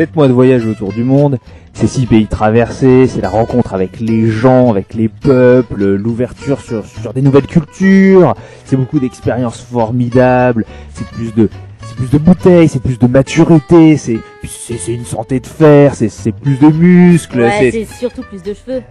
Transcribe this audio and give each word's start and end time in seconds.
Sept 0.00 0.16
mois 0.16 0.28
de 0.28 0.32
voyage 0.32 0.64
autour 0.64 0.94
du 0.94 1.04
monde, 1.04 1.36
ces 1.74 1.86
six 1.86 2.06
pays 2.06 2.26
traversés, 2.26 3.06
c'est 3.06 3.20
la 3.20 3.28
rencontre 3.28 3.74
avec 3.74 4.00
les 4.00 4.30
gens, 4.30 4.70
avec 4.70 4.94
les 4.94 5.10
peuples, 5.10 5.84
l'ouverture 5.84 6.62
sur, 6.62 6.86
sur 6.86 7.12
des 7.12 7.20
nouvelles 7.20 7.46
cultures, 7.46 8.34
c'est 8.64 8.76
beaucoup 8.76 8.98
d'expériences 8.98 9.60
formidables, 9.60 10.64
c'est 10.94 11.06
plus 11.08 11.34
de 11.34 11.50
c'est 11.86 11.96
plus 11.96 12.08
de 12.08 12.16
bouteilles, 12.16 12.68
c'est 12.68 12.80
plus 12.80 12.98
de 12.98 13.06
maturité, 13.06 13.98
c'est 13.98 14.20
c'est 14.48 14.78
c'est 14.78 14.94
une 14.94 15.04
santé 15.04 15.38
de 15.38 15.46
fer, 15.46 15.94
c'est 15.94 16.08
c'est 16.08 16.32
plus 16.32 16.58
de 16.58 16.68
muscles, 16.68 17.42
Ouais, 17.42 17.70
c'est 17.70 17.84
surtout 17.84 18.22
plus 18.22 18.42
de 18.42 18.54
cheveux. 18.54 18.82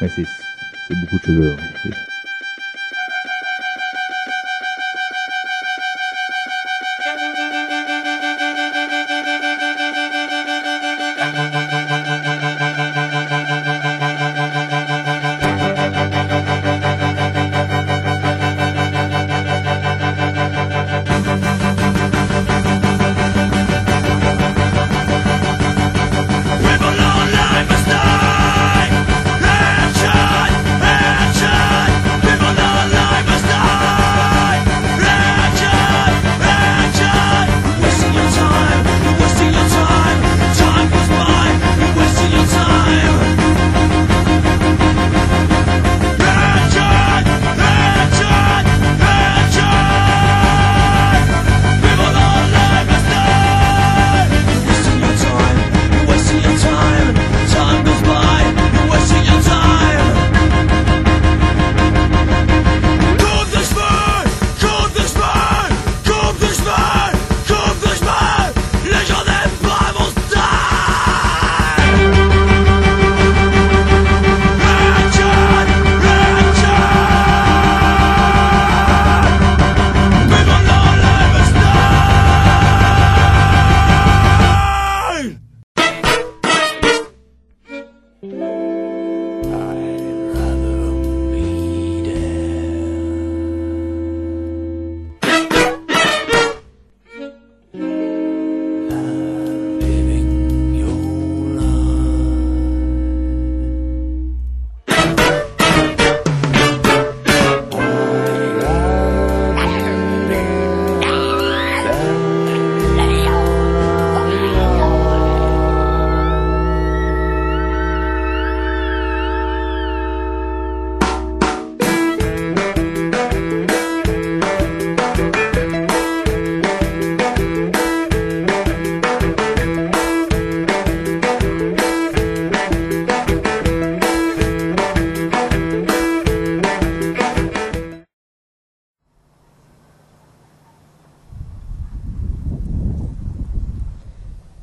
Ouais, 0.00 0.08
c'est 0.08 0.24
c'est 0.88 0.94
beaucoup 1.02 1.18
de 1.18 1.22
cheveux. 1.22 1.56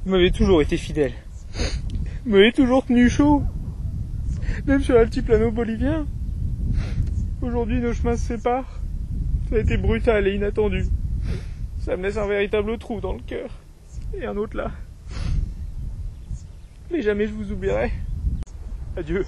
Vous 0.03 0.11
m'avez 0.11 0.31
toujours 0.31 0.63
été 0.63 0.77
fidèle. 0.77 1.13
Vous 2.25 2.31
m'avez 2.31 2.51
toujours 2.51 2.83
tenu 2.83 3.07
chaud. 3.07 3.43
Même 4.65 4.81
sur 4.81 4.95
l'altiplano 4.95 5.51
bolivien. 5.51 6.07
Aujourd'hui, 7.43 7.79
nos 7.79 7.93
chemins 7.93 8.15
se 8.15 8.25
séparent. 8.25 8.79
Ça 9.49 9.57
a 9.57 9.59
été 9.59 9.77
brutal 9.77 10.27
et 10.27 10.33
inattendu. 10.33 10.85
Ça 11.79 11.97
me 11.97 12.03
laisse 12.03 12.17
un 12.17 12.25
véritable 12.25 12.79
trou 12.79 12.99
dans 12.99 13.13
le 13.13 13.19
cœur. 13.19 13.51
Et 14.15 14.25
un 14.25 14.37
autre 14.37 14.57
là. 14.57 14.71
Mais 16.91 17.03
jamais 17.03 17.27
je 17.27 17.33
vous 17.33 17.51
oublierai. 17.51 17.91
Adieu. 18.97 19.23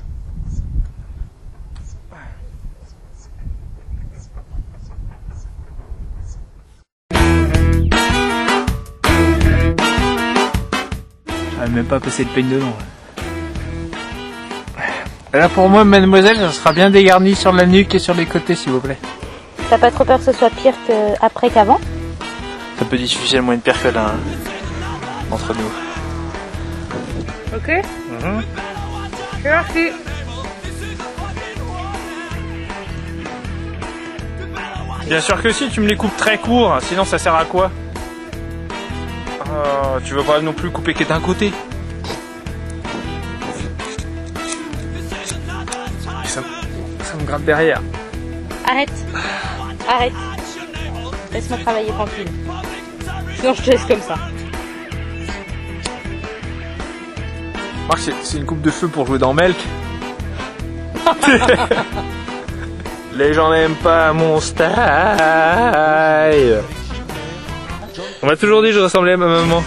Ah, 11.63 11.69
même 11.69 11.85
pas 11.85 12.01
passer 12.01 12.25
le 12.25 12.29
peigne 12.29 12.49
dedans. 12.49 12.75
Là 15.31 15.47
pour 15.47 15.69
moi, 15.69 15.85
mademoiselle, 15.85 16.35
ça 16.35 16.51
sera 16.51 16.73
bien 16.73 16.89
dégarni 16.89 17.35
sur 17.35 17.53
la 17.53 17.65
nuque 17.65 17.95
et 17.95 17.99
sur 17.99 18.13
les 18.13 18.25
côtés, 18.25 18.53
s'il 18.53 18.73
vous 18.73 18.81
plaît. 18.81 18.97
T'as 19.69 19.77
pas 19.77 19.89
trop 19.89 20.03
peur 20.03 20.17
que 20.19 20.25
ce 20.25 20.33
soit 20.33 20.49
pire 20.49 20.73
que 20.85 21.13
après 21.25 21.49
qu'avant? 21.49 21.79
Ça 22.77 22.83
peut 22.83 22.97
difficilement 22.97 23.53
être 23.53 23.61
pire 23.61 23.81
que 23.81 23.87
là, 23.87 24.07
hein, 24.07 24.19
entre 25.31 25.53
nous. 25.53 25.71
Ok. 27.55 27.71
C'est 29.41 29.49
parti. 29.49 29.87
Bien 35.07 35.21
sûr 35.21 35.41
que 35.41 35.49
si, 35.49 35.69
tu 35.69 35.79
me 35.79 35.87
les 35.87 35.95
coupes 35.95 36.17
très 36.17 36.37
courts, 36.37 36.77
sinon 36.81 37.05
ça 37.05 37.17
sert 37.17 37.35
à 37.35 37.45
quoi? 37.45 37.71
Oh, 39.55 39.99
Tu 40.03 40.13
veux 40.15 40.23
pas 40.23 40.41
non 40.41 40.53
plus 40.53 40.71
couper 40.71 40.93
que 40.93 41.03
d'un 41.03 41.19
côté 41.19 41.51
ça, 46.25 46.41
ça 47.03 47.13
me 47.19 47.23
gratte 47.25 47.43
derrière. 47.45 47.81
Arrête 48.67 48.89
Arrête 49.87 50.13
Laisse-moi 51.31 51.57
travailler 51.59 51.89
tranquille. 51.91 52.27
Sinon 53.37 53.53
je 53.53 53.61
te 53.61 53.69
laisse 53.71 53.85
comme 53.85 54.01
ça. 54.01 54.15
C'est- 57.97 58.13
c'est 58.23 58.37
une 58.37 58.45
coupe 58.45 58.61
de 58.61 58.71
feu 58.71 58.87
pour 58.87 59.05
jouer 59.05 59.19
dans 59.19 59.33
Melk. 59.33 59.55
Les 63.15 63.33
gens 63.33 63.51
n'aiment 63.51 63.75
pas 63.75 64.11
mon 64.13 64.39
style. 64.39 64.65
On 68.23 68.27
m'a 68.27 68.37
toujours 68.37 68.61
dit 68.61 68.69
que 68.69 68.75
je 68.75 68.79
ressemblais 68.79 69.11
à 69.11 69.17
ma 69.17 69.27
maman. 69.27 69.61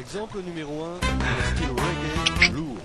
Exemple 0.00 0.38
numéro 0.44 0.82
1, 0.82 1.54
style 1.54 1.68
reggae 1.70 2.52
lourd. 2.56 2.76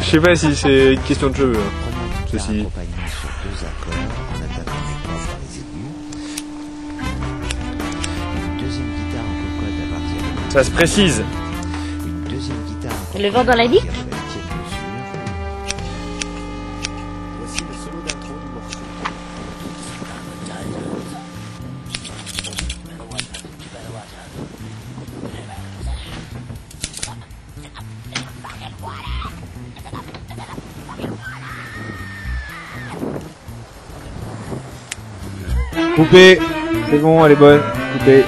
Je 0.00 0.04
sais 0.04 0.18
pas 0.20 0.34
si 0.34 0.56
c'est 0.56 0.94
une 0.94 1.00
question 1.02 1.30
de 1.30 1.36
cheveux. 1.36 1.56
hein. 1.56 2.26
Ceci. 2.32 2.66
Ça 10.48 10.64
se 10.64 10.70
précise. 10.70 11.22
une 12.06 12.24
deuxième 12.24 12.56
guitare 12.66 12.92
en 13.14 13.18
Le 13.18 13.28
vent 13.28 13.44
dans 13.44 13.54
la 13.56 13.68
nuque 13.68 13.86
Poupée 35.96 36.38
C'est 36.90 36.98
bon, 36.98 37.24
elle 37.24 37.32
est 37.32 37.36
bonne. 37.36 37.60
Poupée. 37.92 38.24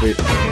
Poupée. 0.00 0.14
Poupée. 0.14 0.42